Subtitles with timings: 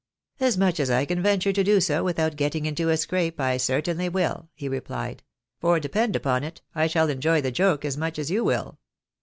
[0.39, 3.57] "As much as I can venture to do so without getting into a scrape, I
[3.57, 5.21] certainly will," he replied;"
[5.61, 8.79] for, depend upon it, I shall enjoy the joke as much as you will.